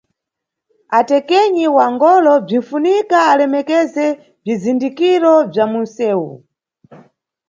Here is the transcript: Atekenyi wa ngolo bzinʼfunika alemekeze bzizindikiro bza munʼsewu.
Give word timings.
Atekenyi 0.99 1.65
wa 1.77 1.85
ngolo 1.93 2.33
bzinʼfunika 2.45 3.17
alemekeze 3.31 4.05
bzizindikiro 4.43 5.33
bza 5.51 5.63
munʼsewu. 5.71 6.31